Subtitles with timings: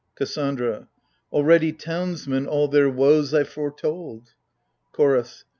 [0.17, 0.87] KASSANDRAv
[1.31, 4.33] Already townsmen all their woes I foretold.
[4.95, 5.45] CHOROS.